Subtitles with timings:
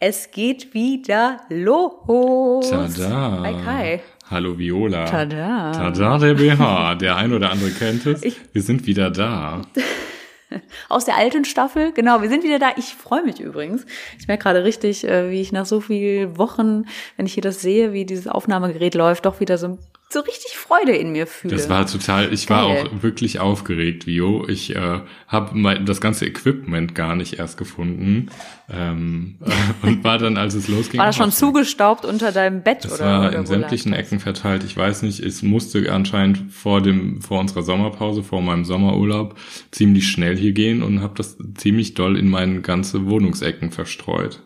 [0.00, 2.68] Es geht wieder los.
[2.68, 3.40] Tada.
[3.42, 4.02] Hi Kai.
[4.30, 5.04] Hallo Viola.
[5.06, 5.72] Tada.
[5.72, 6.94] Tada der BH.
[6.96, 8.22] Der ein oder andere kennt es.
[8.22, 9.62] Ich- Wir sind wieder da.
[10.88, 12.68] Aus der alten Staffel, genau, wir sind wieder da.
[12.76, 13.86] Ich freue mich übrigens.
[14.20, 16.84] Ich merke gerade richtig, äh, wie ich nach so vielen Wochen,
[17.16, 20.92] wenn ich hier das sehe, wie dieses Aufnahmegerät läuft, doch wieder so, so richtig Freude
[20.92, 21.54] in mir fühle.
[21.56, 22.86] Das war total, ich war Geil.
[22.86, 24.46] auch wirklich aufgeregt, Vio.
[24.48, 28.30] Ich äh, habe das ganze Equipment gar nicht erst gefunden
[28.70, 29.36] ähm,
[29.82, 33.04] und war dann, als es losging, war das schon zugestaubt unter deinem Bett Das oder?
[33.04, 33.92] war oder in sämtlichen?
[33.92, 34.62] Ecken verteilt.
[34.64, 39.36] Ich weiß nicht, es musste anscheinend vor dem vor unserer Sommerpause, vor meinem Sommerurlaub
[39.72, 44.40] ziemlich schnell hier gehen und habe das ziemlich doll in meine ganze Wohnungsecken verstreut.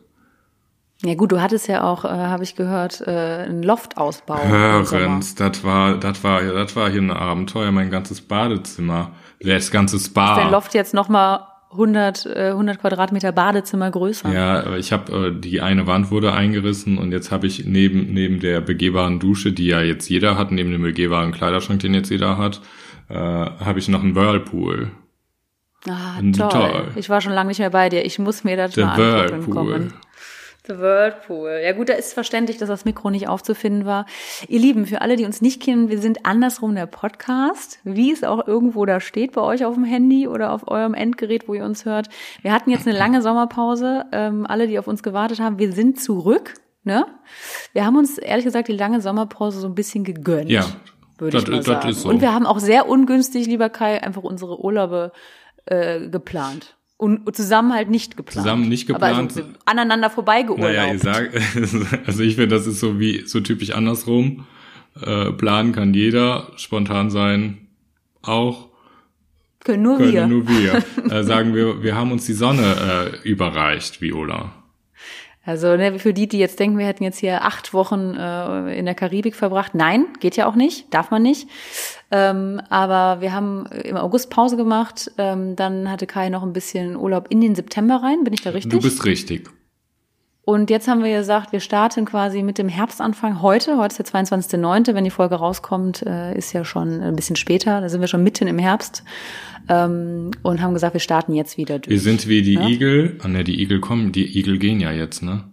[1.05, 4.43] Ja gut, du hattest ja auch, äh, habe ich gehört, äh, einen Loftausbau.
[4.43, 9.99] Hörens, das war das war das war hier ein Abenteuer, mein ganzes Badezimmer, das ganze
[10.01, 10.33] Spa.
[10.33, 14.33] Ist dein Loft jetzt nochmal 100, äh, 100 Quadratmeter Badezimmer größer?
[14.33, 18.41] Ja, ich habe äh, die eine Wand wurde eingerissen und jetzt habe ich neben neben
[18.41, 22.39] der begehbaren Dusche, die ja jetzt jeder hat, neben dem begehbaren Kleiderschrank, den jetzt jeder
[22.39, 22.61] hat,
[23.09, 24.91] äh, habe ich noch einen Whirlpool.
[25.89, 26.49] Ah, toll.
[26.49, 26.89] toll.
[26.97, 28.05] Ich war schon lange nicht mehr bei dir.
[28.05, 29.55] Ich muss mir das Der mal angucken Whirlpool.
[29.55, 29.93] kommen.
[30.69, 31.61] The Whirlpool.
[31.65, 34.05] Ja gut, da ist verständlich, dass das Mikro nicht aufzufinden war.
[34.49, 38.23] Ihr Lieben, für alle, die uns nicht kennen, wir sind andersrum der Podcast, wie es
[38.23, 41.65] auch irgendwo da steht bei euch auf dem Handy oder auf eurem Endgerät, wo ihr
[41.65, 42.09] uns hört.
[42.43, 44.05] Wir hatten jetzt eine lange Sommerpause.
[44.13, 46.55] Ähm, alle, die auf uns gewartet haben, wir sind zurück.
[46.85, 47.07] Ne?
[47.73, 50.51] Wir haben uns ehrlich gesagt die lange Sommerpause so ein bisschen gegönnt.
[50.51, 50.67] Ja,
[51.17, 51.93] würde ich mal sagen.
[51.95, 52.11] so.
[52.11, 55.13] Und wir haben auch sehr ungünstig, lieber Kai, einfach unsere Urlaube
[55.65, 56.78] äh, geplant.
[56.99, 58.45] Und zusammen halt nicht geplant.
[58.45, 59.37] Zusammen nicht Aber geplant.
[59.37, 60.69] also aneinander vorbeigeurlaubt.
[60.69, 61.33] Naja, ihr sagt,
[62.07, 64.47] also ich finde, das ist so wie so typisch andersrum.
[65.01, 67.69] Äh, planen kann jeder, spontan sein
[68.21, 68.69] auch,
[69.65, 70.27] Können nur können wir.
[70.27, 70.83] nur wir.
[71.11, 74.53] äh, sagen wir, wir haben uns die Sonne äh, überreicht, Viola.
[75.45, 78.85] Also ne, für die, die jetzt denken, wir hätten jetzt hier acht Wochen äh, in
[78.85, 79.75] der Karibik verbracht.
[79.75, 81.49] Nein, geht ja auch nicht, darf man nicht.
[82.11, 85.11] Ähm, aber wir haben im August Pause gemacht.
[85.19, 88.25] Ähm, dann hatte Kai noch ein bisschen Urlaub in den September rein.
[88.25, 88.73] Bin ich da richtig?
[88.73, 89.51] Du bist richtig.
[90.49, 93.77] Und jetzt haben wir gesagt, wir starten quasi mit dem Herbstanfang heute.
[93.77, 94.95] Heute ist der 22.09.
[94.95, 97.83] Wenn die Folge rauskommt, äh, ist ja schon ein bisschen später.
[97.83, 99.05] Da sind wir schon mitten im Herbst.
[99.69, 101.91] Ähm, und haben gesagt, wir starten jetzt wieder durch.
[101.91, 102.67] Wir sind wie die Ja?
[102.67, 103.19] Igel.
[103.23, 105.45] Ah ne, die Igel kommen, die Igel gehen ja jetzt, ne?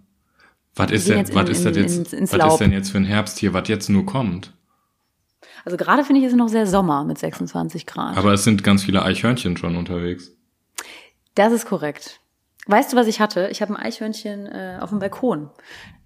[0.74, 3.52] Was ist denn, was ist das jetzt, was ist denn jetzt für ein Herbst hier,
[3.52, 4.55] was jetzt nur kommt?
[5.66, 8.16] Also gerade finde ich es noch sehr Sommer mit 26 Grad.
[8.16, 10.30] Aber es sind ganz viele Eichhörnchen schon unterwegs.
[11.34, 12.20] Das ist korrekt.
[12.68, 13.48] Weißt du, was ich hatte?
[13.50, 15.50] Ich habe ein Eichhörnchen äh, auf dem Balkon.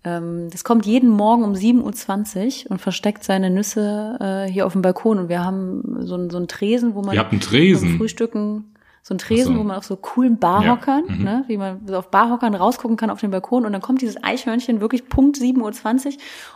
[0.02, 4.16] Ähm, das kommt jeden Morgen um 7.20 Uhr und versteckt seine Nüsse
[4.48, 5.18] äh, hier auf dem Balkon.
[5.18, 7.98] Und wir haben so, einen- so einen Tresen, wo man Ihr habt einen Tresen.
[7.98, 9.60] Frühstücken, so einen Tresen, so.
[9.60, 11.24] wo man auf so coolen Barhockern, Ja, mhm.
[11.24, 13.64] ne, wie man so auf Barhockern rausgucken kann auf den Balkon.
[13.64, 16.12] Und dann kommt dieses Eichhörnchen wirklich Punkt 7.20 Uhr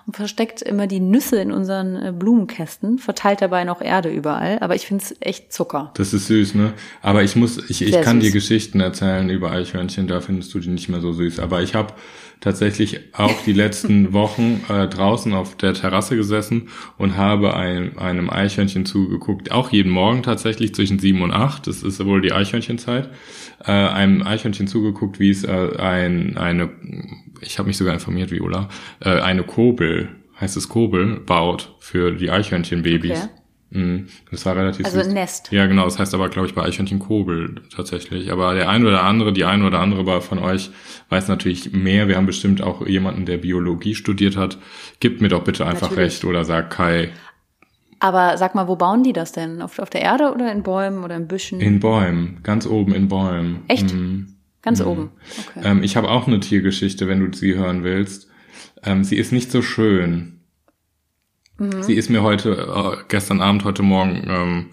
[0.07, 4.59] und versteckt immer die Nüsse in unseren äh, Blumenkästen, verteilt dabei noch Erde überall.
[4.61, 5.91] Aber ich find's echt Zucker.
[5.95, 6.75] Das ist süß, ne?
[7.03, 8.29] Aber ich muss, ich, ich Sehr kann süß.
[8.29, 11.41] dir Geschichten erzählen über Eichhörnchen, da findest du die nicht mehr so süß.
[11.41, 11.95] Aber ich habe
[12.45, 16.69] tatsächlich auch die letzten Wochen äh, draußen auf der Terrasse gesessen
[16.99, 21.83] und habe ein, einem Eichhörnchen zugeguckt, auch jeden Morgen tatsächlich zwischen sieben und acht, das
[21.83, 23.09] ist wohl die Eichhörnchenzeit,
[23.65, 26.71] äh, einem Eichhörnchen zugeguckt, wie es äh, ein, eine,
[27.41, 28.69] ich habe mich sogar informiert, Viola,
[29.01, 33.23] äh, eine Kobel, heißt es Kobel, baut für die Eichhörnchenbabys.
[33.23, 33.44] Okay.
[33.75, 34.07] Mhm.
[34.31, 35.09] Das war relativ Also süß.
[35.09, 35.51] ein Nest.
[35.51, 35.85] Ja, genau.
[35.85, 38.31] Das heißt aber, glaube ich, bei Eichhörnchen Kobel tatsächlich.
[38.31, 40.71] Aber der ein oder andere, die ein oder andere von euch
[41.11, 42.07] weiß natürlich mehr.
[42.09, 44.59] Wir haben bestimmt auch jemanden, der Biologie studiert hat.
[45.01, 46.13] Gibt mir doch bitte einfach Natürlich.
[46.15, 47.11] recht oder sag Kai,
[47.99, 49.61] Aber sag mal, wo bauen die das denn?
[49.61, 51.61] Auf, auf der Erde oder in Bäumen oder in Büschen?
[51.61, 53.65] in Bäumen, ganz oben in Bäumen.
[53.69, 53.93] Echt?
[53.93, 54.37] Mhm.
[54.63, 55.11] Ganz oben.
[55.49, 55.61] Okay.
[55.65, 58.29] Ähm, ich habe auch eine Tiergeschichte, wenn du sie hören willst.
[58.83, 60.34] Ähm, sie ist nicht so schön.
[61.59, 61.83] Mhm.
[61.83, 64.67] Sie ist mir heute, äh, gestern Abend, heute Morgen ähm,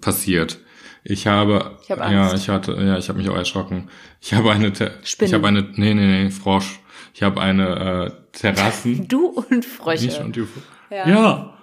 [0.00, 0.58] passiert.
[1.02, 3.88] Ich habe, Ich hab ja, ich hatte, ja, ich habe mich auch erschrocken.
[4.20, 5.28] Ich habe eine, Te Spinne.
[5.28, 6.80] ich habe eine, nee, nee, nee, Frosch.
[7.14, 9.08] Ich habe eine äh, Terrassen.
[9.08, 10.04] Du und Frösche.
[10.06, 10.44] Nicht und die,
[10.90, 11.08] Ja.
[11.08, 11.54] ja.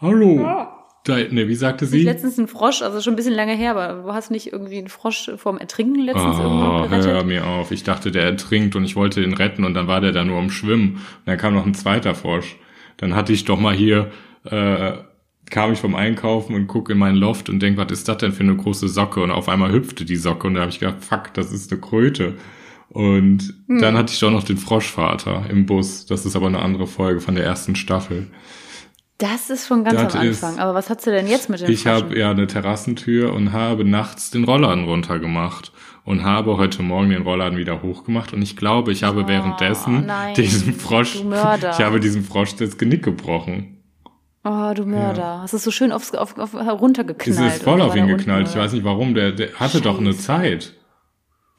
[0.00, 0.68] hallo.
[1.04, 2.02] Da, nee, wie sagte Ich sie?
[2.04, 4.88] letztens ein Frosch, also schon ein bisschen lange her, aber du hast nicht irgendwie einen
[4.88, 7.26] Frosch vorm Ertrinken letztens Oh, irgendwo hör gerettet?
[7.26, 7.72] mir auf.
[7.72, 10.38] Ich dachte, der ertrinkt und ich wollte den retten und dann war der da nur
[10.38, 10.94] am Schwimmen.
[10.94, 12.56] Und dann kam noch ein zweiter Frosch.
[12.96, 14.10] Dann hatte ich doch mal hier,
[14.44, 14.92] äh,
[15.50, 18.32] kam ich vom Einkaufen und gucke in meinen Loft und denk, was ist das denn
[18.32, 19.22] für eine große Socke?
[19.22, 21.80] Und auf einmal hüpfte die Socke und da habe ich gedacht, fuck, das ist eine
[21.80, 22.34] Kröte.
[22.88, 23.80] Und Hm.
[23.80, 26.06] dann hatte ich doch noch den Froschvater im Bus.
[26.06, 28.28] Das ist aber eine andere Folge von der ersten Staffel.
[29.18, 30.52] Das ist schon ganz Das am Anfang.
[30.54, 33.52] ist- Aber was hast du denn jetzt mit den Ich habe ja eine Terrassentür und
[33.52, 35.72] habe nachts den Rollladen runtergemacht
[36.04, 40.06] und habe heute Morgen den Rollladen wieder hochgemacht und ich glaube, ich habe währenddessen Oh,
[40.06, 43.78] nein, diesem Frosch, ich habe diesem Frosch das Genick gebrochen.
[44.44, 45.40] Oh, du Mörder.
[45.42, 47.48] Hast es so schön aufs, auf, auf, runtergeknallt.
[47.50, 48.46] Es ist voll auf ihn geknallt.
[48.46, 49.14] unten, Ich weiß nicht warum.
[49.14, 50.22] Der, der hatte doch eine Scheiße.
[50.22, 50.74] Zeit.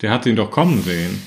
[0.01, 1.22] Der hat den doch kommen sehen.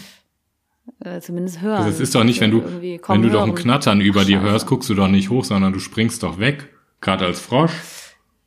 [1.03, 1.79] Äh, zumindest hören.
[1.79, 3.55] Also es ist doch nicht, wenn du, wenn du doch ein.
[3.55, 4.51] Knattern über Ach, dir scheiße.
[4.51, 6.69] hörst, guckst du doch nicht hoch, sondern du springst doch weg.
[7.01, 7.73] Gerade als Frosch.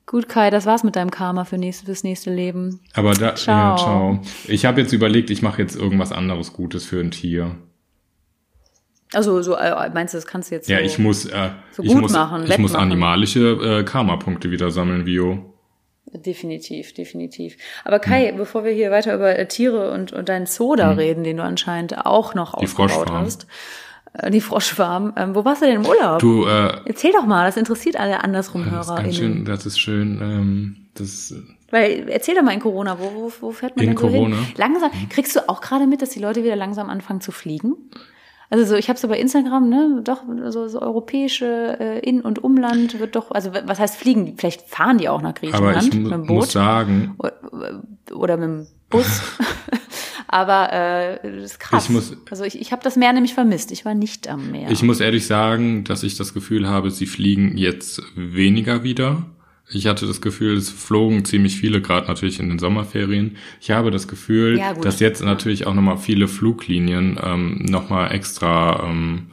[0.10, 2.80] Gut, Kai, das war's mit deinem Karma für nächste, fürs nächste Leben.
[2.96, 3.56] Aber da, Ciao.
[3.56, 4.20] ja, ciao.
[4.48, 7.56] Ich habe jetzt überlegt, ich mache jetzt irgendwas anderes Gutes für ein Tier.
[9.14, 11.84] Also, so, äh, meinst du, das kannst du jetzt Ja, so ich muss, äh, so
[11.84, 15.54] ich gut muss, machen, ich muss animalische äh, Karma-Punkte wieder sammeln, Vio.
[16.12, 17.58] Definitiv, definitiv.
[17.86, 21.24] Aber Kai, bevor wir hier weiter über äh, Tiere und, und deinen Zoo da reden,
[21.24, 23.26] den du anscheinend auch noch Die aufgebaut Froschfarm.
[23.26, 23.46] hast.
[24.14, 25.14] Äh, die Froschfarm.
[25.16, 26.20] Ähm, wo warst du denn im Urlaub?
[26.20, 30.20] Du, äh, Erzähl doch mal, das interessiert alle andersrum das ist schön, das ist schön,
[30.22, 31.34] ähm, das
[31.72, 34.36] Weil, erzähl doch mal in Corona, wo, wo, wo fährt man In denn so Corona?
[34.36, 34.46] hin?
[34.58, 37.76] Langsam, kriegst du auch gerade mit, dass die Leute wieder langsam anfangen zu fliegen?
[38.52, 42.44] Also so, ich habe so bei Instagram, ne, doch so, so europäische äh, In- und
[42.44, 44.38] Umland wird doch, also was heißt fliegen?
[44.38, 47.16] Vielleicht fahren die auch nach Griechenland aber ich mit dem muss Boot sagen,
[48.12, 49.22] oder mit dem Bus.
[50.32, 51.86] aber äh, das ist krass.
[51.86, 53.72] Ich muss- also ich, ich habe das Meer nämlich vermisst.
[53.72, 54.70] Ich war nicht am Meer.
[54.72, 59.26] Ich muss ehrlich sagen, dass ich das Gefühl habe, sie fliegen jetzt weniger wieder.
[59.72, 63.38] Ich hatte das Gefühl, es flogen ziemlich viele, gerade natürlich in den Sommerferien.
[63.62, 68.84] Ich habe das Gefühl, Ja, dass jetzt natürlich auch nochmal viele Fluglinien ähm, nochmal extra
[68.90, 69.28] ähm,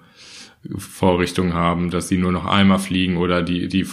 [0.76, 3.84] Vorrichtungen haben, dass sie nur noch einmal fliegen oder die, die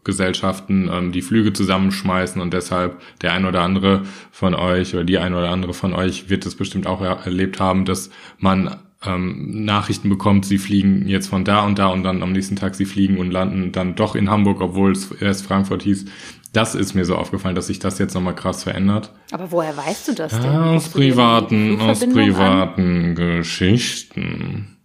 [0.00, 5.18] Fluggesellschaften ähm, die Flüge zusammenschmeißen und deshalb der ein oder andere von euch oder die
[5.18, 9.64] ein oder andere von euch wird es bestimmt auch er erlebt haben, dass man ähm,
[9.64, 12.86] Nachrichten bekommt, sie fliegen jetzt von da und da und dann am nächsten Tag sie
[12.86, 16.06] fliegen und landen dann doch in Hamburg, obwohl es erst Frankfurt hieß.
[16.52, 19.12] Das ist mir so aufgefallen, dass sich das jetzt nochmal krass verändert.
[19.32, 20.50] aber woher weißt du das denn?
[20.50, 22.74] Aus dir die privaten, aus Flugverbindung an?
[22.74, 24.79] privaten Geschichten.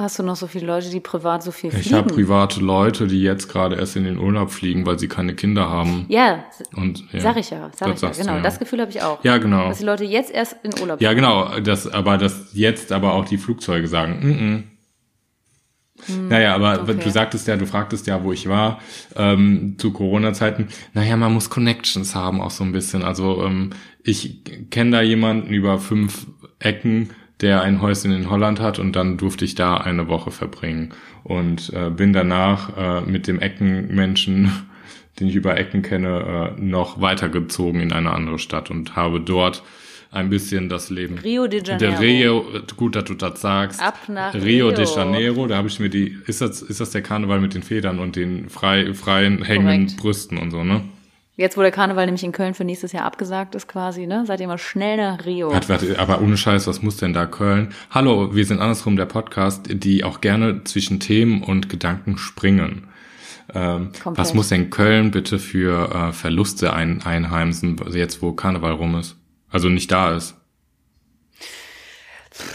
[0.00, 1.96] Hast du noch so viele Leute, die privat so viel Ich fliegen?
[1.96, 5.68] habe private Leute, die jetzt gerade erst in den Urlaub fliegen, weil sie keine Kinder
[5.68, 6.06] haben.
[6.08, 6.44] ja,
[6.76, 8.40] Und, ja, sag ich ja, sag ich ja, du, genau.
[8.40, 9.24] Das Gefühl habe ich auch.
[9.24, 9.66] Ja, genau.
[9.66, 11.58] Dass die Leute jetzt erst in Urlaub Ja, genau.
[11.58, 14.20] Das, aber das jetzt aber auch die Flugzeuge sagen.
[14.22, 16.28] Mm -mm.
[16.28, 17.00] naja, aber Hm, okay.
[17.02, 18.78] du sagtest ja, du fragtest ja, wo ich war
[19.16, 20.68] ähm, zu Corona-Zeiten.
[20.94, 23.02] Naja, man muss Connections haben auch so ein bisschen.
[23.02, 23.70] Also ähm,
[24.04, 26.28] ich kenne da jemanden über fünf
[26.60, 30.90] Ecken, der ein Häuschen in Holland hat und dann durfte ich da eine Woche verbringen
[31.24, 34.50] und äh, bin danach äh, mit dem Eckenmenschen,
[35.20, 39.62] den ich über Ecken kenne, äh, noch weitergezogen in eine andere Stadt und habe dort
[40.10, 41.18] ein bisschen das Leben.
[41.18, 41.78] Rio de Janeiro.
[41.78, 42.46] Der Rio,
[42.76, 43.82] gut, dass du das sagst.
[43.82, 44.72] Ab nach Rio, Rio.
[44.72, 47.62] de Janeiro, da habe ich mir die, ist das, ist das der Karneval mit den
[47.62, 50.00] Federn und den frei, freien hängenden Korrekt.
[50.00, 50.82] Brüsten und so, ne?
[51.38, 54.26] Jetzt, wo der Karneval nämlich in Köln für nächstes Jahr abgesagt ist quasi, ne?
[54.26, 55.52] Seid ihr mal schnell nach Rio.
[55.52, 57.72] Warte, warte, aber ohne Scheiß, was muss denn da Köln?
[57.92, 62.88] Hallo, wir sind andersrum der Podcast, die auch gerne zwischen Themen und Gedanken springen.
[63.54, 68.96] Ähm, was muss denn Köln bitte für äh, Verluste ein, einheimsen, jetzt wo Karneval rum
[68.96, 69.14] ist?
[69.48, 70.34] Also nicht da ist.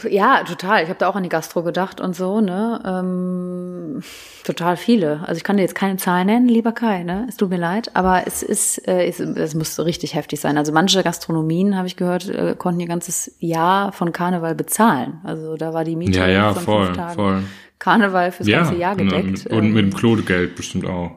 [0.09, 0.83] Ja, total.
[0.83, 2.81] Ich habe da auch an die Gastro gedacht und so, ne?
[2.85, 4.01] Ähm,
[4.43, 5.21] total viele.
[5.25, 7.25] Also ich kann dir jetzt keine Zahl nennen, lieber Kai, ne?
[7.29, 10.57] Es tut mir leid, aber es ist, äh, es, es muss richtig heftig sein.
[10.57, 15.19] Also manche Gastronomien, habe ich gehört, äh, konnten ihr ganzes Jahr von Karneval bezahlen.
[15.23, 17.43] Also da war die Miete Ja, ja, von voll, fünf Tagen voll.
[17.79, 19.47] Karneval fürs Ja, ganze Jahr ne, gedeckt.
[19.47, 21.11] und mit Ähm, dem Klodegeld bestimmt auch.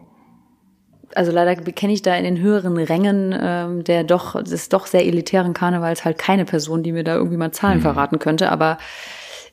[1.15, 5.07] Also leider kenne ich da in den höheren Rängen ähm, der doch des doch sehr
[5.07, 7.53] elitären Karnevals halt keine Person, die mir da irgendwie mal Mhm.
[7.53, 8.79] Zahlen verraten könnte, aber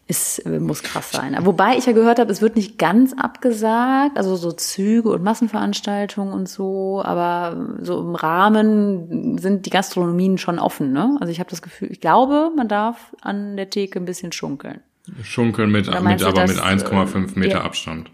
[0.08, 1.38] es äh, muss krass sein.
[1.42, 6.34] Wobei ich ja gehört habe, es wird nicht ganz abgesagt, also so Züge und Massenveranstaltungen
[6.34, 11.18] und so, aber so im Rahmen sind die Gastronomien schon offen, ne?
[11.22, 14.82] Also ich habe das Gefühl, ich glaube, man darf an der Theke ein bisschen schunkeln.
[15.22, 17.62] Schunkeln mit, mit du, aber mit dass, 1,5 äh, Meter ja.
[17.62, 18.10] Abstand.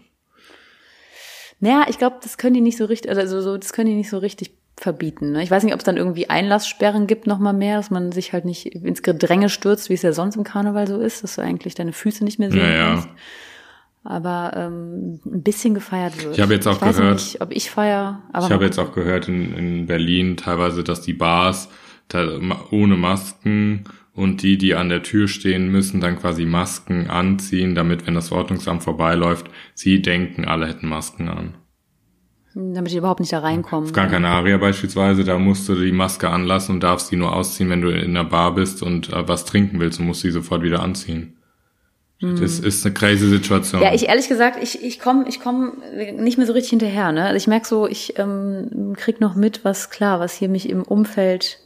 [1.60, 4.10] Naja, ich glaube, das können die nicht so richtig, also so, das können die nicht
[4.10, 5.32] so richtig verbieten.
[5.32, 5.42] Ne?
[5.42, 8.32] Ich weiß nicht, ob es dann irgendwie Einlasssperren gibt, noch mal mehr, dass man sich
[8.32, 11.42] halt nicht ins Gedränge stürzt, wie es ja sonst im Karneval so ist, dass du
[11.42, 12.86] eigentlich deine Füße nicht mehr sehen Ja, ja.
[12.94, 13.08] kannst.
[14.02, 16.34] Aber ähm, ein bisschen gefeiert wird.
[16.34, 18.78] Ich habe jetzt auch ich weiß gehört- nicht, ob ich feier, aber Ich habe jetzt
[18.78, 21.68] auch gehört in, in Berlin teilweise, dass die Bars
[22.70, 28.06] ohne Masken und die, die an der Tür stehen, müssen dann quasi Masken anziehen, damit,
[28.06, 31.54] wenn das Ordnungsamt vorbeiläuft, sie denken, alle hätten Masken an.
[32.54, 33.88] damit die überhaupt nicht da reinkommen.
[33.88, 37.70] Auf Gran Canaria beispielsweise, da musst du die Maske anlassen und darfst sie nur ausziehen,
[37.70, 40.62] wenn du in der Bar bist und äh, was trinken willst und musst sie sofort
[40.62, 41.36] wieder anziehen.
[42.22, 43.80] Das ist eine crazy Situation.
[43.80, 45.82] Ja, ich ehrlich gesagt, ich, ich komme ich komm
[46.18, 47.12] nicht mehr so richtig hinterher.
[47.12, 47.24] Ne?
[47.24, 50.82] Also ich merke so, ich ähm, krieg noch mit, was klar, was hier mich im
[50.82, 51.60] Umfeld,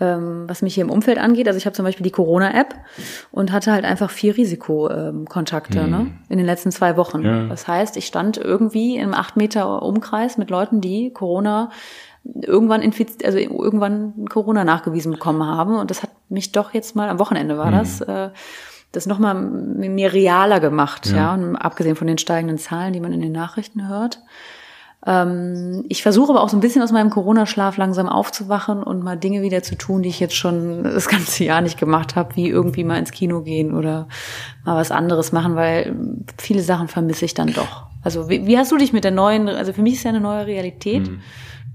[0.00, 1.46] ähm, was mich hier im Umfeld angeht.
[1.46, 2.74] Also ich habe zum Beispiel die Corona-App
[3.30, 6.06] und hatte halt einfach vier Risikokontakte ähm, ne?
[6.28, 7.22] in den letzten zwei Wochen.
[7.22, 7.46] Ja.
[7.46, 11.70] Das heißt, ich stand irgendwie im acht Meter Umkreis mit Leuten, die Corona
[12.24, 15.76] irgendwann infiziert, also irgendwann Corona nachgewiesen bekommen haben.
[15.76, 17.78] Und das hat mich doch jetzt mal, am Wochenende war mhm.
[17.78, 18.30] das, äh,
[18.92, 21.16] das nochmal mir realer gemacht, ja.
[21.16, 24.20] ja, und abgesehen von den steigenden Zahlen, die man in den Nachrichten hört.
[25.06, 29.16] Ähm, ich versuche aber auch so ein bisschen aus meinem Corona-Schlaf langsam aufzuwachen und mal
[29.16, 32.48] Dinge wieder zu tun, die ich jetzt schon das ganze Jahr nicht gemacht habe, wie
[32.48, 34.08] irgendwie mal ins Kino gehen oder
[34.64, 35.96] mal was anderes machen, weil
[36.38, 37.86] viele Sachen vermisse ich dann doch.
[38.02, 40.20] Also wie, wie hast du dich mit der neuen, also für mich ist ja eine
[40.20, 41.08] neue Realität.
[41.08, 41.20] Mhm.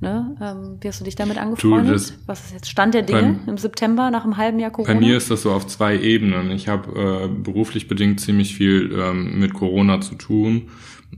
[0.01, 0.35] Ne?
[0.41, 2.09] Ähm, wie hast du dich damit angefreundet?
[2.09, 4.93] Du, Was ist jetzt Stand der Dinge bei, im September nach einem halben Jahr Corona?
[4.93, 6.51] Bei mir ist das so auf zwei Ebenen.
[6.51, 10.69] Ich habe äh, beruflich bedingt ziemlich viel ähm, mit Corona zu tun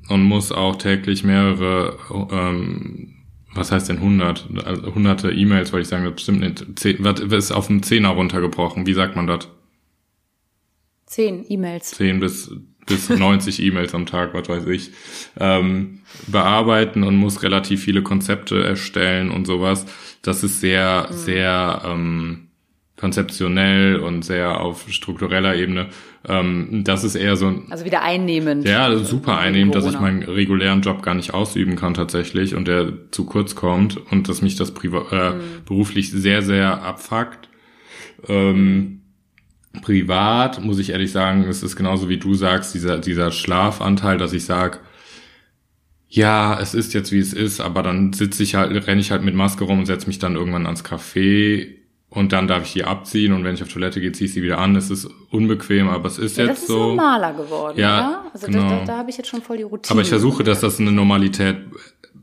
[0.10, 1.98] und muss auch täglich mehrere,
[2.32, 3.16] ähm,
[3.54, 4.48] was heißt denn 100?
[4.66, 6.80] Also hunderte E-Mails, weil ich sagen, das bestimmt nicht.
[6.80, 8.86] Zehn, was ist auf einen Zehner runtergebrochen?
[8.86, 9.48] Wie sagt man das?
[11.06, 11.92] Zehn E-Mails.
[11.92, 12.52] Zehn bis
[12.88, 14.92] bis 90 E-Mails am Tag, was weiß ich,
[15.40, 19.86] ähm, bearbeiten und muss relativ viele Konzepte erstellen und sowas.
[20.24, 21.14] Das ist sehr, mhm.
[21.14, 22.47] sehr ähm,
[22.98, 25.88] konzeptionell und sehr auf struktureller Ebene.
[26.28, 28.68] Ähm, das ist eher so Also wieder einnehmend.
[28.68, 32.92] Ja, super einnehmend, dass ich meinen regulären Job gar nicht ausüben kann tatsächlich und der
[33.12, 35.42] zu kurz kommt und dass mich das priva äh, mhm.
[35.66, 37.50] beruflich sehr, sehr abfuckt.
[38.28, 39.02] Ähm,
[39.84, 44.34] privat muss ich ehrlich sagen, es ist genauso wie du sagst, dieser, dieser Schlafanteil, dass
[44.34, 44.82] ich sag,
[46.10, 49.22] ja, es ist jetzt wie es ist, aber dann sitze ich halt, renne ich halt
[49.22, 51.77] mit Maske rum und setze mich dann irgendwann ans Café
[52.10, 54.42] und dann darf ich die abziehen und wenn ich auf Toilette gehe, ziehe ich sie
[54.42, 54.76] wieder an.
[54.76, 56.74] Es ist unbequem, aber es ist ja, jetzt so.
[56.74, 58.32] Das ist normaler geworden, ja, oder?
[58.34, 58.70] Also genau.
[58.70, 59.92] da, da habe ich jetzt schon voll die Routine.
[59.92, 61.58] Aber ich versuche, dass das eine Normalität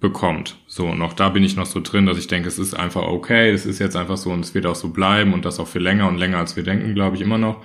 [0.00, 0.56] bekommt.
[0.66, 3.50] So, noch da bin ich noch so drin, dass ich denke, es ist einfach okay,
[3.50, 5.78] es ist jetzt einfach so und es wird auch so bleiben und das auch für
[5.78, 7.62] länger und länger als wir denken, glaube ich immer noch.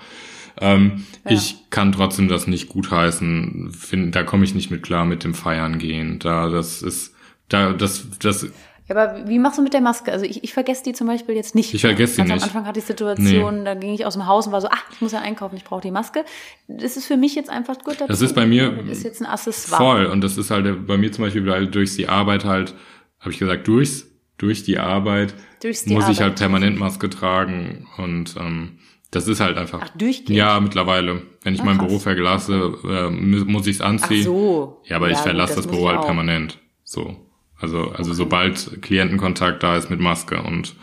[0.62, 1.32] Ähm, ja.
[1.32, 3.72] Ich kann trotzdem das nicht gutheißen.
[3.72, 6.20] Find, da komme ich nicht mit klar mit dem Feiern gehen.
[6.20, 7.16] Da, das ist,
[7.48, 8.48] da, das, das
[8.90, 10.12] ja, aber wie machst du mit der Maske?
[10.12, 11.74] Also ich, ich vergesse die zum Beispiel jetzt nicht.
[11.74, 12.44] Ich vergesse die also nicht.
[12.44, 13.64] Am Anfang hatte ich Situation, nee.
[13.64, 15.64] da ging ich aus dem Haus und war so, ach, ich muss ja einkaufen, ich
[15.64, 16.26] brauche die Maske.
[16.68, 17.96] Das ist für mich jetzt einfach gut.
[17.96, 18.08] Dazu.
[18.08, 19.84] Das ist bei mir das ist jetzt ein Accessoire.
[19.84, 20.06] Voll.
[20.08, 22.74] Und das ist halt bei mir zum Beispiel weil durch die Arbeit halt,
[23.20, 26.16] habe ich gesagt, durchs, durch die Arbeit Durchs die muss Arbeit.
[26.16, 28.80] ich halt permanent Maske tragen und ähm,
[29.12, 29.82] das ist halt einfach.
[29.84, 30.38] Ach, durchgehend?
[30.38, 31.24] Ja, mittlerweile.
[31.44, 34.22] Wenn ich ah, meinen Beruf verlasse, äh, muss ich es anziehen.
[34.22, 34.82] Ach so.
[34.86, 36.60] Ja, aber ja, ich verlasse das, das Büro halt permanent.
[36.84, 37.29] So.
[37.60, 38.14] Also, also okay.
[38.14, 40.76] sobald Klientenkontakt da ist mit Maske und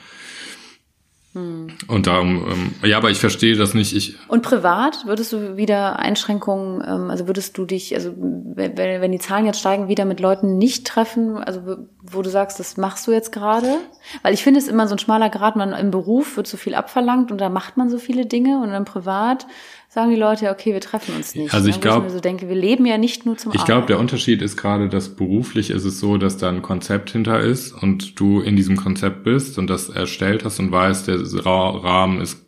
[1.36, 1.68] hm.
[1.88, 3.94] und darum, ähm, ja, aber ich verstehe das nicht.
[3.94, 9.12] Ich und privat würdest du wieder Einschränkungen, ähm, also würdest du dich, also wenn, wenn
[9.12, 13.06] die Zahlen jetzt steigen, wieder mit Leuten nicht treffen, also wo du sagst, das machst
[13.06, 13.76] du jetzt gerade?
[14.22, 16.74] Weil ich finde es immer so ein schmaler Grad, man im Beruf wird so viel
[16.74, 19.46] abverlangt und da macht man so viele Dinge und dann privat
[19.96, 21.54] sagen die Leute, okay, wir treffen uns nicht.
[21.54, 24.42] Also ich glaube, so denke, wir leben ja nicht nur zum Ich glaube, der Unterschied
[24.42, 28.42] ist gerade, dass beruflich ist es so, dass da ein Konzept hinter ist und du
[28.42, 32.44] in diesem Konzept bist und das erstellt hast und weißt, der Rahmen ist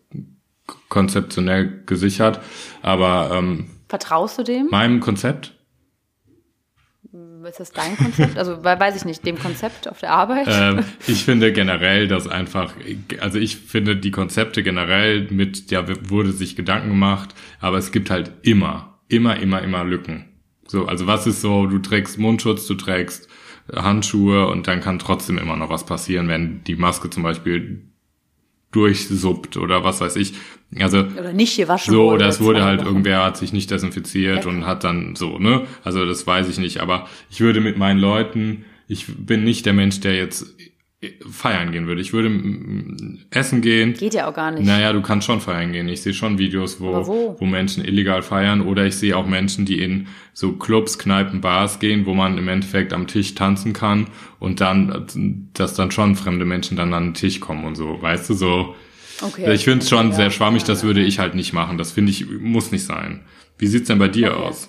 [0.90, 2.40] konzeptionell gesichert.
[2.82, 4.66] Aber ähm, vertraust du dem?
[4.66, 5.57] Meinem Konzept?
[7.44, 8.38] Ist das dein Konzept?
[8.38, 10.46] Also weiß ich nicht, dem Konzept auf der Arbeit?
[10.50, 12.74] Ähm, ich finde generell, dass einfach,
[13.20, 18.10] also ich finde die Konzepte generell mit, ja, wurde sich Gedanken gemacht, aber es gibt
[18.10, 20.26] halt immer, immer, immer, immer Lücken.
[20.66, 23.28] So, also was ist so, du trägst Mundschutz, du trägst
[23.74, 27.87] Handschuhe und dann kann trotzdem immer noch was passieren, wenn die Maske zum Beispiel
[28.72, 30.34] durchsuppt oder was weiß ich.
[30.78, 32.88] Also oder nicht gewaschen so oder es wurde halt Wochen.
[32.88, 34.50] irgendwer hat sich nicht desinfiziert ja.
[34.50, 37.98] und hat dann so ne also das weiß ich nicht aber ich würde mit meinen
[37.98, 40.54] Leuten ich bin nicht der Mensch der jetzt
[41.30, 42.00] feiern gehen würde.
[42.00, 42.28] Ich würde
[43.30, 43.94] essen gehen.
[43.94, 44.66] Geht ja auch gar nicht.
[44.66, 45.88] Naja, du kannst schon feiern gehen.
[45.88, 47.36] Ich sehe schon Videos, wo, wo?
[47.38, 51.78] wo Menschen illegal feiern oder ich sehe auch Menschen, die in so Clubs, Kneipen, Bars
[51.78, 54.08] gehen, wo man im Endeffekt am Tisch tanzen kann
[54.40, 58.02] und dann, dass dann schon fremde Menschen dann an den Tisch kommen und so.
[58.02, 58.74] Weißt du, so.
[59.20, 59.52] Okay.
[59.54, 61.78] Ich finde es schon ja, sehr schwammig, das würde ich halt nicht machen.
[61.78, 63.20] Das finde ich, muss nicht sein.
[63.56, 64.42] Wie sieht's denn bei dir okay.
[64.42, 64.68] aus?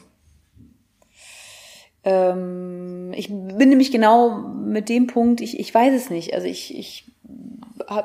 [2.03, 6.34] Ähm, ich bin nämlich genau mit dem Punkt, ich, ich weiß es nicht.
[6.34, 7.06] Also ich, ich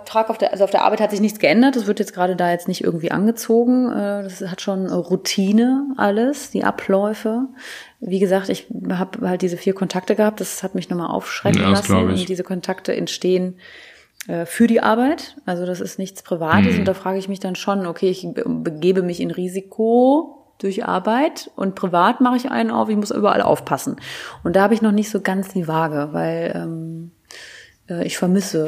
[0.05, 1.77] trage auf der, also auf der Arbeit hat sich nichts geändert.
[1.77, 3.91] Das wird jetzt gerade da jetzt nicht irgendwie angezogen.
[3.91, 7.47] Äh, das hat schon Routine alles, die Abläufe.
[8.01, 10.41] Wie gesagt, ich habe halt diese vier Kontakte gehabt.
[10.41, 11.97] Das hat mich nochmal aufschrecken ja, lassen.
[11.97, 13.59] Und diese Kontakte entstehen
[14.27, 15.37] äh, für die Arbeit.
[15.47, 16.75] Also das ist nichts Privates.
[16.75, 16.81] Mhm.
[16.81, 21.51] Und da frage ich mich dann schon, okay, ich begebe mich in Risiko durch Arbeit
[21.57, 23.97] und privat mache ich einen auf, ich muss überall aufpassen.
[24.43, 27.11] Und da habe ich noch nicht so ganz die Waage, weil ähm,
[27.89, 28.65] äh, ich vermisse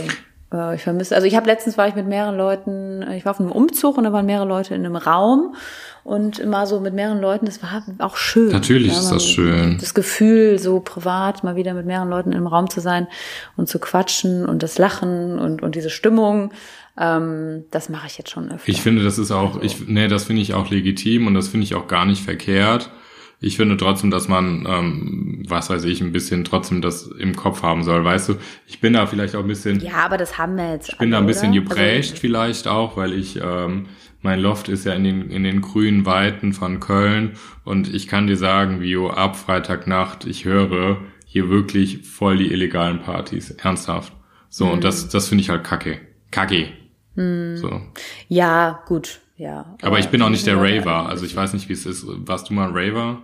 [0.74, 3.40] ich vermisse, also ich habe letztens war ich mit mehreren Leuten, äh, ich war auf
[3.40, 5.56] einem Umzug und da waren mehrere Leute in einem Raum
[6.04, 8.52] und immer so mit mehreren Leuten, das war auch schön.
[8.52, 9.76] Natürlich ja, ist das schön.
[9.78, 13.08] Das Gefühl, so privat mal wieder mit mehreren Leuten im Raum zu sein
[13.56, 16.52] und zu quatschen und das Lachen und, und diese Stimmung.
[16.96, 18.68] Ähm, das mache ich jetzt schon öfter.
[18.68, 19.62] Ich finde, das ist auch, also.
[19.62, 22.90] ich, nee, das finde ich auch legitim und das finde ich auch gar nicht verkehrt.
[23.38, 27.62] Ich finde trotzdem, dass man, ähm, was weiß ich, ein bisschen trotzdem das im Kopf
[27.62, 28.02] haben soll.
[28.02, 29.80] Weißt du, ich bin da vielleicht auch ein bisschen.
[29.80, 30.88] Ja, aber das haben wir jetzt.
[30.88, 31.60] Ich bin alle, da ein bisschen oder?
[31.60, 33.86] geprägt also, vielleicht auch, weil ich, ähm,
[34.22, 37.32] mein Loft ist ja in den, in den grünen Weiten von Köln
[37.64, 43.02] und ich kann dir sagen, Vio, ab Freitagnacht, ich höre hier wirklich voll die illegalen
[43.02, 43.50] Partys.
[43.50, 44.12] Ernsthaft.
[44.48, 44.72] So, mhm.
[44.72, 46.00] und das, das finde ich halt kacke.
[46.30, 46.68] Kacke.
[47.14, 47.56] Mhm.
[47.58, 47.82] So.
[48.28, 49.20] Ja, gut.
[49.36, 49.60] Ja.
[49.60, 51.08] Aber, aber ich bin auch nicht der Raver.
[51.08, 52.06] Also ich weiß nicht, wie es ist.
[52.06, 53.22] Warst du mal ein Raver?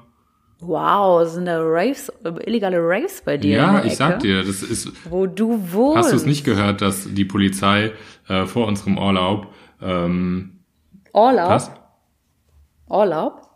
[0.60, 2.12] Wow, sind da Raves,
[2.46, 3.56] illegale Raves bei dir?
[3.56, 4.92] Ja, ich sag dir, das ist.
[5.10, 5.98] Wo du wohnst.
[5.98, 7.92] Hast du es nicht gehört, dass die Polizei
[8.28, 10.60] äh, vor unserem Urlaub ähm,
[11.12, 11.50] Urlaub?
[11.50, 11.70] Was?
[12.88, 13.48] Urlaub?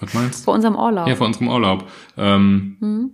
[0.00, 0.44] was meinst du?
[0.44, 1.06] Vor unserem Urlaub.
[1.06, 1.88] Ja, vor unserem Urlaub.
[2.16, 3.10] Ähm, hm?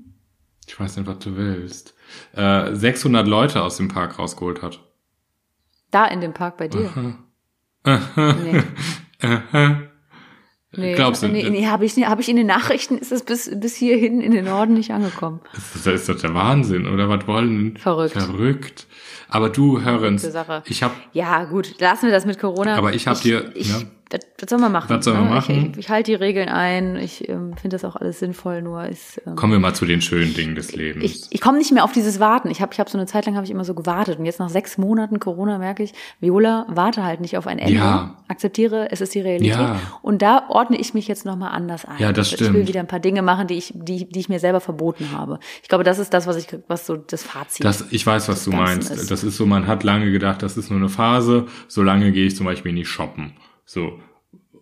[0.66, 1.94] Ich weiß nicht, was du willst.
[2.34, 4.80] Äh, 600 Leute aus dem Park rausgeholt hat.
[5.90, 6.86] Da in dem Park bei dir?
[6.86, 7.18] Aha.
[7.84, 8.62] Nee.
[10.76, 11.28] Nee, Glaubst du?
[11.28, 14.32] Nee, nee habe ich, hab ich in den Nachrichten, ist es bis, bis hierhin in
[14.32, 15.40] den Norden nicht angekommen.
[15.52, 17.76] Das ist doch der Wahnsinn, oder was wollen?
[17.76, 18.12] Verrückt.
[18.12, 18.86] Verrückt.
[19.28, 20.26] Aber du, Hörens,
[20.66, 22.76] ich habe Ja, gut, lassen wir das mit Corona.
[22.76, 23.52] Aber ich habe dir...
[23.54, 24.88] Ich, ja das, das soll man machen.
[24.88, 25.30] Was soll man ne?
[25.30, 25.70] machen?
[25.72, 26.96] Ich, ich, halte die Regeln ein.
[26.96, 28.62] Ich ähm, finde das auch alles sinnvoll.
[28.62, 29.20] Nur ist.
[29.26, 31.04] Ähm, Kommen wir mal zu den schönen Dingen des Lebens.
[31.04, 32.50] Ich, ich komme nicht mehr auf dieses Warten.
[32.50, 34.38] Ich habe, ich habe so eine Zeit lang habe ich immer so gewartet und jetzt
[34.38, 37.74] nach sechs Monaten Corona merke ich, Viola, warte halt nicht auf ein Ende.
[37.74, 38.16] Ja.
[38.28, 39.58] Akzeptiere, es ist die Realität.
[39.58, 39.80] Ja.
[40.00, 41.96] Und da ordne ich mich jetzt noch mal anders ein.
[41.98, 42.50] Ja, das stimmt.
[42.50, 45.12] Ich will wieder ein paar Dinge machen, die ich, die, die ich mir selber verboten
[45.12, 45.38] habe.
[45.62, 47.64] Ich glaube, das ist das, was ich, was so das Fazit.
[47.64, 48.90] Das, ich weiß, was du meinst.
[48.90, 49.10] Ist.
[49.10, 51.46] Das ist so, man hat lange gedacht, das ist nur eine Phase.
[51.66, 53.34] So lange gehe ich zum Beispiel nicht shoppen.
[53.68, 54.00] So,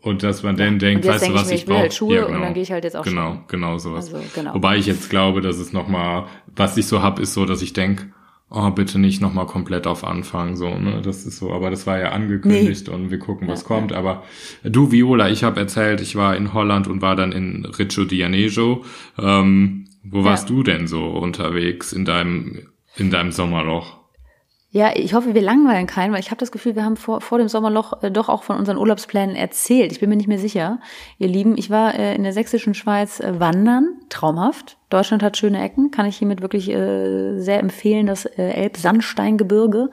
[0.01, 1.79] und dass man dann denkt, weißt du, was ich, ich brauche?
[1.79, 2.39] Halt Schuhe ja, genau.
[2.39, 3.45] und dann gehe ich halt jetzt auch Genau, schon.
[3.47, 4.13] genau sowas.
[4.13, 4.55] Also, genau.
[4.55, 7.73] Wobei ich jetzt glaube, dass es nochmal, was ich so hab, ist so, dass ich
[7.73, 8.09] denk,
[8.51, 12.01] oh, bitte nicht nochmal komplett auf Anfang, so, ne, das ist so, aber das war
[12.01, 12.95] ja angekündigt nee.
[12.95, 13.97] und wir gucken, was ja, kommt, ja.
[13.97, 14.25] aber
[14.64, 18.19] du, Viola, ich habe erzählt, ich war in Holland und war dann in Rio de
[18.19, 18.85] Janeiro,
[19.21, 23.95] ähm, wo warst du denn so unterwegs in deinem, in deinem Sommerloch?
[24.77, 27.39] Ja, ich hoffe, wir langweilen keinen, weil ich habe das Gefühl, wir haben vor, vor
[27.39, 29.91] dem Sommerloch äh, doch auch von unseren Urlaubsplänen erzählt.
[29.91, 30.81] Ich bin mir nicht mehr sicher.
[31.17, 34.77] Ihr Lieben, ich war äh, in der sächsischen Schweiz äh, wandern, traumhaft.
[34.91, 39.89] Deutschland hat schöne Ecken, kann ich hiermit wirklich äh, sehr empfehlen, das äh, Elbsandsteingebirge.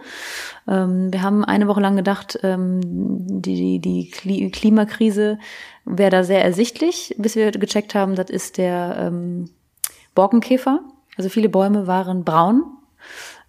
[0.67, 5.39] Ähm, wir haben eine Woche lang gedacht, ähm, die, die Kli Klimakrise
[5.85, 9.49] wäre da sehr ersichtlich, bis wir gecheckt haben, das ist der ähm,
[10.13, 10.81] Borkenkäfer.
[11.15, 12.63] Also viele Bäume waren braun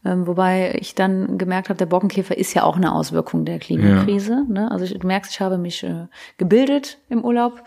[0.04, 4.44] ähm, wobei ich dann gemerkt habe, der Borkenkäfer ist ja auch eine Auswirkung der Klimakrise.
[4.48, 4.52] Ja.
[4.52, 4.70] Ne?
[4.70, 7.62] Also du merkst, ich habe mich äh, gebildet im Urlaub.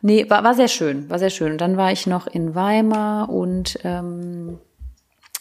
[0.00, 1.52] Nee, war, war sehr schön, war sehr schön.
[1.52, 4.58] Und dann war ich noch in Weimar und ähm,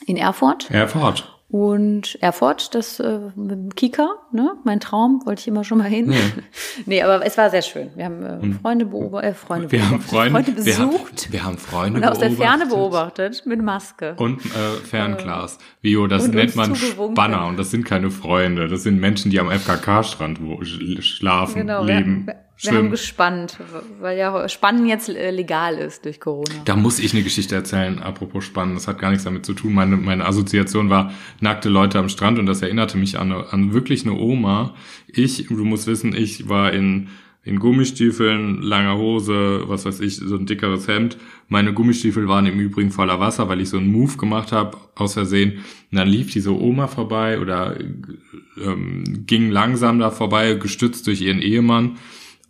[0.05, 0.69] in Erfurt.
[0.71, 1.40] Erfurt.
[1.51, 4.53] Und Erfurt, das äh, mit dem Kika, ne?
[4.63, 6.09] Mein Traum, wollte ich immer schon mal hin.
[6.09, 6.19] Ja.
[6.85, 7.89] nee, aber es war sehr schön.
[7.95, 10.71] Wir haben äh, Freunde beobachtet, äh, Freunde wir beobachtet, haben Freunde, Freunde besucht.
[10.71, 14.15] Wir haben, wir haben Freunde und aus der Ferne beobachtet mit Maske.
[14.17, 15.57] Und äh, Fernglas.
[15.81, 18.69] Vio, das und nennt man Spanner und das sind keine Freunde.
[18.69, 20.39] Das sind Menschen, die am FKK-Strand
[21.01, 22.27] schlafen, genau, leben.
[22.27, 23.58] Wir, wir haben gespannt,
[24.00, 26.62] weil ja Spannen jetzt äh, legal ist durch Corona.
[26.65, 28.76] Da muss ich eine Geschichte erzählen, apropos Spannen.
[28.76, 29.74] Das hat gar nichts damit zu tun.
[29.74, 34.06] Meine, meine Assoziation war nackte Leute am Strand und das erinnerte mich an, an wirklich
[34.06, 34.76] eine Oma.
[35.08, 37.10] Ich, du musst wissen, ich war in,
[37.43, 41.17] in Gummistiefeln, langer Hose, was weiß ich, so ein dickeres Hemd.
[41.47, 45.13] Meine Gummistiefel waren im Übrigen voller Wasser, weil ich so einen Move gemacht habe, aus
[45.13, 45.54] Versehen.
[45.91, 47.80] Und dann lief diese Oma vorbei oder
[48.63, 51.97] ähm, ging langsam da vorbei, gestützt durch ihren Ehemann.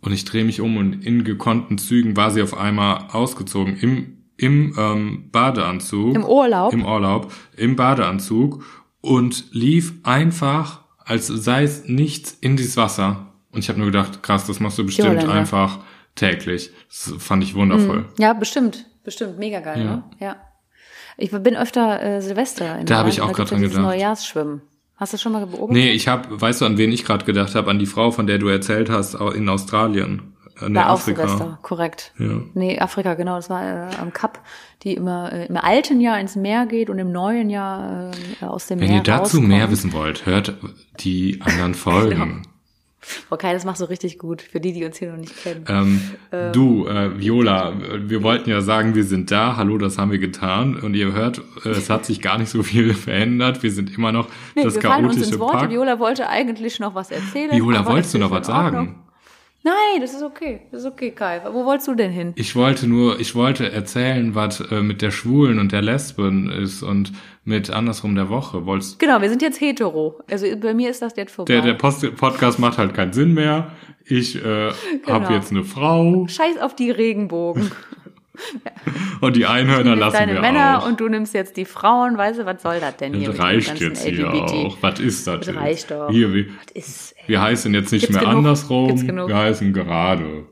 [0.02, 4.18] Und ich drehe mich um und in gekonnten Zügen war sie auf einmal ausgezogen im,
[4.36, 6.16] im ähm, Badeanzug.
[6.16, 6.72] Im Urlaub.
[6.72, 8.64] Im Urlaub, im Badeanzug
[9.00, 13.32] und lief einfach, als sei es nichts, in dieses Wasser.
[13.52, 15.78] Und ich habe nur gedacht, krass, das machst du bestimmt einfach
[16.14, 16.70] täglich.
[16.88, 18.00] Das fand ich wundervoll.
[18.00, 18.08] Mhm.
[18.18, 18.86] Ja, bestimmt.
[19.04, 19.38] Bestimmt.
[19.38, 19.84] Mega geil, ja.
[19.84, 20.04] ne?
[20.20, 20.36] Ja.
[21.16, 23.82] Ich bin öfter äh, Silvester in Da habe ich auch gerade dran gedacht.
[23.82, 24.62] Neujahrsschwimmen.
[25.02, 25.70] Hast du schon mal beobachtet?
[25.74, 27.68] Nee, ich habe, weißt du, an wen ich gerade gedacht habe?
[27.68, 30.22] An die Frau, von der du erzählt hast, in Australien.
[30.64, 31.24] In war Afrika.
[31.24, 32.12] auch Silvester, korrekt.
[32.20, 32.40] Ja.
[32.54, 34.38] Nee, Afrika, genau, das war äh, am Kap,
[34.84, 38.68] die immer äh, im alten Jahr ins Meer geht und im neuen Jahr äh, aus
[38.68, 39.48] dem Wenn Meer Wenn ihr dazu rauskommt.
[39.48, 40.54] mehr wissen wollt, hört
[41.00, 42.42] die anderen Folgen.
[43.02, 45.64] Frau Kai, das machst du richtig gut, für die, die uns hier noch nicht kennen.
[45.68, 46.52] Ähm, ähm.
[46.52, 49.56] Du, äh, Viola, wir wollten ja sagen, wir sind da.
[49.56, 50.76] Hallo, das haben wir getan.
[50.76, 53.62] Und ihr hört, äh, es hat sich gar nicht so viel verändert.
[53.64, 55.52] Wir sind immer noch nee, das wir chaotische uns ins Wort.
[55.52, 55.70] Pack.
[55.70, 57.50] Viola wollte eigentlich noch was erzählen.
[57.50, 59.02] Viola, wolltest du noch was sagen?
[59.64, 60.62] Nein, das ist okay.
[60.72, 61.40] Das ist okay, Kai.
[61.52, 62.32] Wo wolltest du denn hin?
[62.34, 66.82] Ich wollte nur, ich wollte erzählen, was äh, mit der Schwulen und der Lesben ist
[66.82, 67.12] und
[67.44, 68.66] mit andersrum der Woche.
[68.66, 70.20] Wolltest genau, wir sind jetzt hetero.
[70.30, 71.52] Also bei mir ist das jetzt vorbei.
[71.52, 73.72] Der, der Post Podcast macht halt keinen Sinn mehr.
[74.04, 74.40] Ich äh,
[75.04, 75.08] genau.
[75.08, 76.26] habe jetzt eine Frau.
[76.28, 77.72] Scheiß auf die Regenbogen.
[79.20, 80.86] und die Einhörner lassen deine wir Männer auch.
[80.86, 83.28] und du nimmst jetzt die Frauen, weißt du, was soll das denn hier?
[83.28, 84.76] Das reicht jetzt hier auch.
[84.80, 85.46] Was ist das?
[85.46, 86.10] Das reicht doch.
[86.10, 88.38] Hier, wie, ist, wir heißen jetzt nicht Gibt's mehr genug?
[88.38, 90.46] andersrum, wir heißen gerade.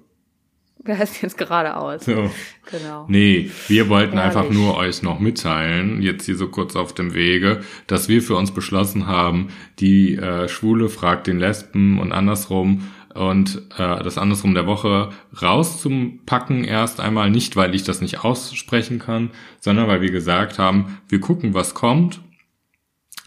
[0.82, 2.04] Wir heißen jetzt geradeaus.
[2.04, 2.30] So.
[2.70, 3.04] Genau.
[3.08, 4.36] Nee, wir wollten Ehrlich.
[4.36, 8.36] einfach nur euch noch mitteilen, jetzt hier so kurz auf dem Wege, dass wir für
[8.36, 14.54] uns beschlossen haben, die äh, Schwule fragt den Lesben und andersrum und äh, das andersrum
[14.54, 15.10] der Woche
[15.42, 20.98] rauszupacken erst einmal nicht, weil ich das nicht aussprechen kann, sondern weil wir gesagt haben,
[21.08, 22.20] wir gucken, was kommt,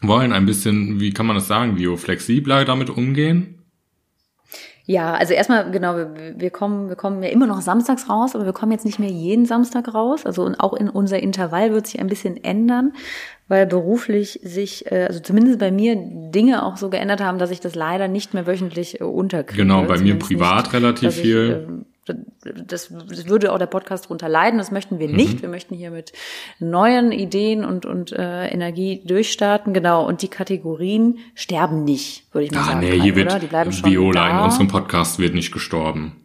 [0.02, 3.53] wollen ein bisschen, wie kann man das sagen, bioflexibler damit umgehen.
[4.86, 8.46] Ja, also erstmal, genau, wir, wir kommen, wir kommen ja immer noch samstags raus, aber
[8.46, 10.26] wir kommen jetzt nicht mehr jeden Samstag raus.
[10.26, 12.92] Also und auch in unser Intervall wird sich ein bisschen ändern
[13.48, 17.60] weil beruflich sich, äh, also zumindest bei mir, Dinge auch so geändert haben, dass ich
[17.60, 19.62] das leider nicht mehr wöchentlich äh, unterkriege.
[19.62, 21.86] Genau, bei mir privat nicht, relativ viel.
[22.06, 24.58] Das, das würde auch der Podcast drunter leiden.
[24.58, 25.38] Das möchten wir nicht.
[25.38, 25.42] Mhm.
[25.42, 26.12] Wir möchten hier mit
[26.60, 29.74] neuen Ideen und, und äh, Energie durchstarten.
[29.74, 30.06] Genau.
[30.06, 32.80] Und die Kategorien sterben nicht, würde ich mal ah, sagen.
[32.80, 34.38] Nee, hier wird Die bleiben schon Viola da.
[34.38, 36.23] in unserem Podcast wird nicht gestorben.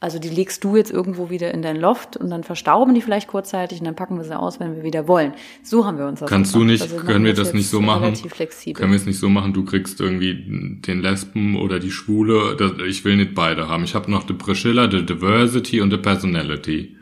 [0.00, 3.26] Also die legst du jetzt irgendwo wieder in dein Loft und dann verstauben die vielleicht
[3.26, 5.32] kurzzeitig und dann packen wir sie aus, wenn wir wieder wollen.
[5.64, 6.68] So haben wir uns das Kannst gemacht.
[6.68, 8.04] du nicht, also können wir das nicht so machen?
[8.04, 8.80] Relativ flexibel.
[8.80, 10.34] Können wir es nicht so machen, du kriegst irgendwie
[10.86, 12.56] den Lesben oder die Schwule,
[12.86, 13.82] ich will nicht beide haben.
[13.82, 16.97] Ich habe noch die Priscilla, die Diversity und die Personality.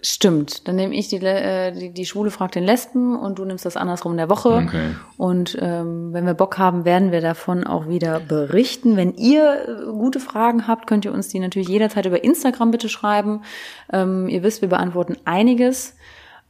[0.00, 0.68] Stimmt.
[0.68, 3.76] Dann nehme ich die, äh, die, die Schwule fragt den Lesben und du nimmst das
[3.76, 4.50] andersrum in der Woche.
[4.50, 4.94] Okay.
[5.16, 8.96] Und ähm, wenn wir Bock haben, werden wir davon auch wieder berichten.
[8.96, 12.88] Wenn ihr äh, gute Fragen habt, könnt ihr uns die natürlich jederzeit über Instagram bitte
[12.88, 13.42] schreiben.
[13.92, 15.96] Ähm, ihr wisst, wir beantworten einiges.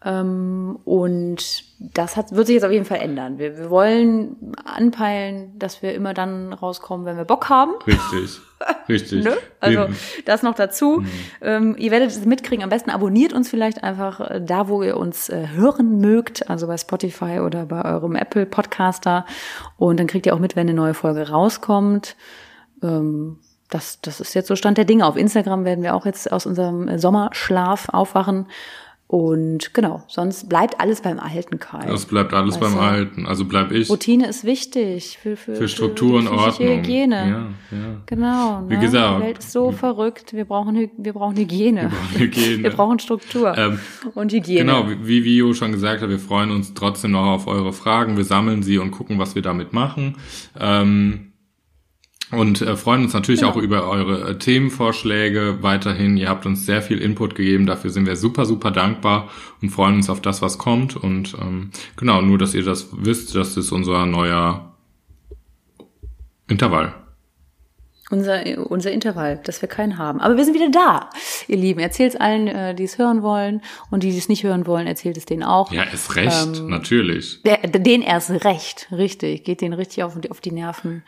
[0.04, 3.38] Ähm, und das hat, wird sich jetzt auf jeden Fall ändern.
[3.38, 7.72] Wir, wir wollen anpeilen, dass wir immer dann rauskommen, wenn wir Bock haben.
[7.86, 8.40] Richtig.
[8.88, 9.24] Richtig.
[9.24, 9.36] ne?
[9.60, 9.86] Also
[10.24, 11.00] das noch dazu.
[11.00, 11.08] Mhm.
[11.40, 12.62] Ähm, ihr werdet es mitkriegen.
[12.62, 16.68] Am besten abonniert uns vielleicht einfach äh, da, wo ihr uns äh, hören mögt, also
[16.68, 19.26] bei Spotify oder bei eurem Apple Podcaster.
[19.76, 22.16] Und dann kriegt ihr auch mit, wenn eine neue Folge rauskommt.
[22.82, 25.06] Ähm, das, das ist jetzt so Stand der Dinge.
[25.06, 28.46] Auf Instagram werden wir auch jetzt aus unserem Sommerschlaf aufwachen
[29.10, 31.90] und genau, sonst bleibt alles beim Alten, Kai.
[31.90, 32.78] Es bleibt alles weißt beim du?
[32.78, 33.26] Alten.
[33.26, 33.88] Also bleib ich.
[33.88, 36.68] Routine ist wichtig für, für, für Struktur und Ordnung.
[36.68, 37.16] Hygiene.
[37.16, 38.02] Ja, ja.
[38.04, 38.64] Genau.
[38.68, 38.80] Wie ne?
[38.80, 39.22] gesagt.
[39.22, 40.34] Die Welt ist so verrückt.
[40.34, 41.84] Wir brauchen, wir brauchen Hygiene.
[41.84, 42.62] Wir brauchen Hygiene.
[42.64, 43.80] wir brauchen Struktur ähm,
[44.14, 44.60] und Hygiene.
[44.60, 48.18] Genau, wie Vio schon gesagt hat, wir freuen uns trotzdem noch auf eure Fragen.
[48.18, 50.16] Wir sammeln sie und gucken, was wir damit machen.
[50.60, 51.27] Ähm,
[52.30, 53.52] und äh, freuen uns natürlich genau.
[53.52, 56.16] auch über eure äh, Themenvorschläge weiterhin.
[56.16, 59.30] Ihr habt uns sehr viel Input gegeben, dafür sind wir super, super dankbar
[59.62, 60.96] und freuen uns auf das, was kommt.
[60.96, 64.74] Und ähm, genau, nur dass ihr das wisst, das ist unser neuer
[66.48, 66.94] Intervall.
[68.10, 70.20] Unser, unser Intervall, dass wir keinen haben.
[70.20, 71.10] Aber wir sind wieder da,
[71.46, 71.78] ihr Lieben.
[71.78, 73.60] Erzählt es allen, äh, die es hören wollen.
[73.90, 75.70] Und die, die es nicht hören wollen, erzählt es denen auch.
[75.72, 77.42] Ja, erst recht, ähm, natürlich.
[77.42, 79.44] Den erst recht, richtig.
[79.44, 81.02] Geht denen richtig auf, auf die Nerven.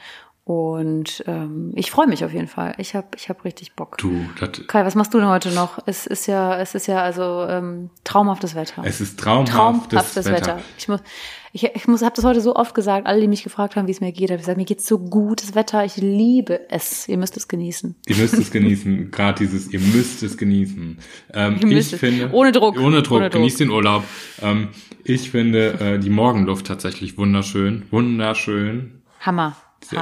[0.51, 2.75] Und ähm, ich freue mich auf jeden Fall.
[2.79, 3.97] Ich habe ich hab richtig Bock.
[3.99, 4.25] Du,
[4.67, 5.79] Kai, was machst du denn heute noch?
[5.87, 8.83] Es ist ja, es ist ja also ähm, traumhaftes Wetter.
[8.85, 10.57] Es ist traumhaftes, traumhaftes Wetter.
[10.57, 10.63] Wetter.
[10.77, 11.03] Ich muss,
[11.53, 13.07] ich, ich muss, habe das heute so oft gesagt.
[13.07, 14.99] Alle, die mich gefragt haben, wie es mir geht, habe ich gesagt, mir geht's so
[14.99, 15.85] gut, das Wetter.
[15.85, 17.07] Ich liebe es.
[17.07, 17.95] Ihr müsst es genießen.
[18.09, 19.09] Ihr müsst es genießen.
[19.13, 20.99] Gerade dieses, ihr müsst es genießen.
[21.33, 23.35] Ähm, ich finde, ohne Druck, ohne Druck, ohne Druck.
[23.35, 24.03] genießt den Urlaub.
[24.43, 24.71] Ähm,
[25.05, 29.03] ich finde äh, die Morgenluft tatsächlich wunderschön, wunderschön.
[29.21, 29.55] Hammer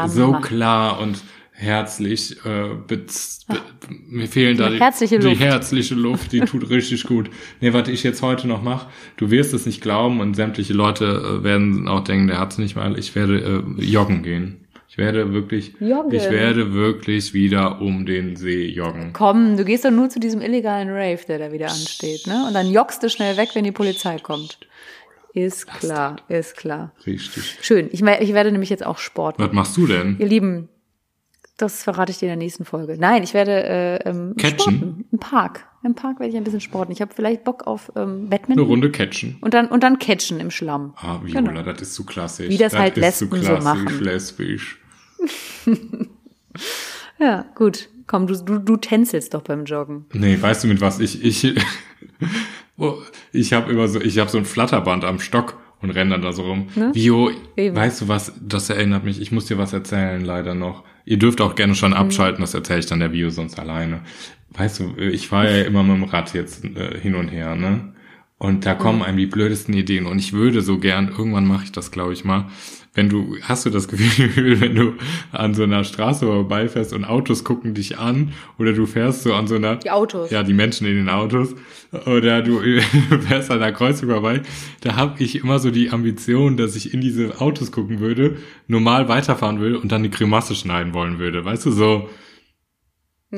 [0.06, 1.22] so klar und
[1.58, 2.36] herzlich.
[2.44, 2.70] Äh,
[4.08, 7.30] mir fehlen die da die herzliche, die herzliche Luft, die tut richtig gut.
[7.60, 11.40] Nee, was ich jetzt heute noch mache, du wirst es nicht glauben und sämtliche Leute
[11.40, 12.98] äh, werden auch denken, der hat's nicht mal.
[12.98, 14.64] Ich werde äh, joggen gehen.
[14.90, 16.12] Ich werde wirklich, joggen.
[16.12, 19.12] ich werde wirklich wieder um den See joggen.
[19.12, 22.46] Komm, du gehst doch nur zu diesem illegalen Rave, der da wieder ansteht, ne?
[22.48, 24.58] Und dann joggst du schnell weg, wenn die Polizei kommt.
[25.38, 26.92] Ist klar, ist klar.
[27.06, 27.58] Richtig.
[27.62, 27.88] Schön.
[27.92, 29.38] Ich, ich werde nämlich jetzt auch Sport.
[29.38, 30.16] Was machst du denn?
[30.18, 30.68] Ihr Lieben,
[31.56, 32.96] das verrate ich dir in der nächsten Folge.
[32.98, 34.58] Nein, ich werde äh, ähm, catchen.
[34.58, 35.04] Sporten.
[35.12, 35.66] Im Park.
[35.84, 36.90] Im Park werde ich ein bisschen sporten.
[36.90, 38.64] Ich habe vielleicht Bock auf ähm, Badminton.
[38.64, 39.38] Eine Runde catchen.
[39.40, 40.94] Und dann und dann catchen im Schlamm.
[40.96, 41.62] Ah, Viola, genau.
[41.62, 42.48] das ist zu klassisch.
[42.48, 44.00] Wie das, das halt Lesben so machen.
[44.00, 44.80] lesbisch.
[47.18, 47.88] Ja, gut.
[48.06, 50.06] Komm, du, du, du tänzelst doch beim Joggen.
[50.12, 51.54] Nee, weißt du mit was ich ich
[52.78, 52.94] oh,
[53.32, 56.32] ich habe immer so ich habe so ein Flatterband am Stock und renne dann da
[56.32, 56.68] so rum.
[56.74, 56.90] Ne?
[56.94, 57.76] Vio, Eben.
[57.76, 60.84] weißt du was, das erinnert mich, ich muss dir was erzählen leider noch.
[61.04, 61.76] Ihr dürft auch gerne Mhm.
[61.76, 64.00] schon abschalten, das erzähle ich dann der Vio sonst alleine.
[64.50, 67.92] Weißt du, ich fahre ja immer mit dem Rad jetzt äh, hin und her, ne?
[68.38, 68.78] Und da Mhm.
[68.78, 72.12] kommen einem die blödesten Ideen und ich würde so gern, irgendwann mache ich das, glaube
[72.12, 72.46] ich mal,
[72.98, 74.94] wenn du, hast du das Gefühl, wenn du
[75.30, 79.46] an so einer Straße vorbeifährst und Autos gucken dich an oder du fährst so an
[79.46, 80.32] so einer Die Autos.
[80.32, 81.54] ja, die Menschen in den Autos.
[82.06, 82.60] Oder du
[83.28, 84.42] fährst an der Kreuzung vorbei.
[84.80, 89.08] Da habe ich immer so die Ambition, dass ich in diese Autos gucken würde, normal
[89.08, 91.44] weiterfahren würde und dann die Grimasse schneiden wollen würde.
[91.44, 92.08] Weißt du, so.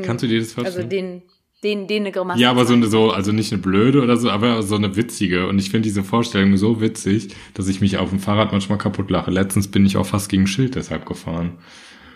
[0.02, 0.76] Kannst du dir das vorstellen?
[0.76, 1.22] Also den,
[1.62, 2.40] den, den eine Grimasse.
[2.40, 5.46] ja, aber so eine, so, also nicht eine blöde oder so, aber so eine witzige.
[5.46, 9.10] Und ich finde diese Vorstellung so witzig, dass ich mich auf dem Fahrrad manchmal kaputt
[9.10, 9.30] lache.
[9.30, 11.58] Letztens bin ich auch fast gegen ein Schild deshalb gefahren.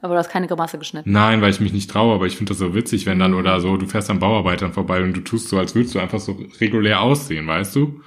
[0.00, 1.10] Aber du hast keine Grimasse geschnitten.
[1.10, 3.58] Nein, weil ich mich nicht traue, aber ich finde das so witzig, wenn dann oder
[3.60, 6.38] so, du fährst an Bauarbeitern vorbei und du tust so, als würdest du einfach so
[6.60, 8.00] regulär aussehen, weißt du?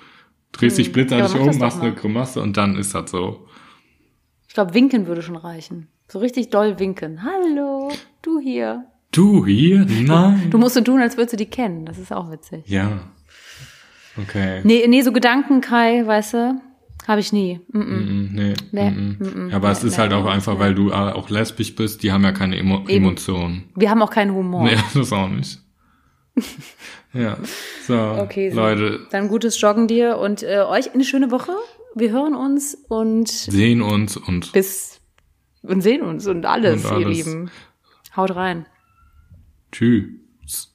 [0.53, 1.93] Drehst dich blitzartig um, machst eine.
[1.93, 3.45] Grimasse und dann ist das so.
[4.47, 5.89] Ich glaube, winken würde schon reichen.
[6.07, 7.23] So richtig doll winken.
[7.23, 8.85] Hallo, du hier.
[9.11, 9.85] Du hier?
[9.85, 10.49] Nein.
[10.49, 11.85] Du musst so tun, als würdest du die kennen.
[11.85, 12.63] Das ist auch witzig.
[12.67, 13.01] Ja.
[14.17, 14.61] Okay.
[14.63, 16.61] Nee, nee, so Gedanken, Kai, weißt du,
[17.07, 17.59] habe ich nie.
[17.71, 17.83] Mm -mm.
[17.83, 18.53] Mm, Nee.
[18.71, 19.49] Nee, mm, mm.
[19.49, 22.11] Ja, aber es Nee, ist halt nee, auch einfach, weil du auch lesbisch bist, die
[22.11, 23.05] haben ja keine Emo Eben.
[23.05, 23.69] Emotionen.
[23.75, 24.63] Wir haben auch keinen Humor.
[24.63, 25.59] Nee, das auch nicht.
[27.13, 27.37] ja.
[27.87, 28.55] So, Okay, so.
[28.57, 31.53] Leute, Dann gutes Joggen dir und äh, euch eine schöne Woche.
[31.95, 35.01] Wir hören uns und sehen uns und bis
[35.63, 37.17] und sehen uns und alles, Und ihr alles.
[37.25, 37.51] Lieben.
[38.15, 38.65] Haut rein.
[39.71, 40.73] Tschüss.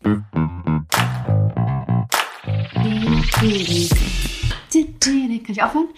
[5.47, 5.89] Kann ich aufhören?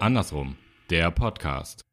[0.00, 0.56] Andersrum,
[0.90, 1.89] der Podcast.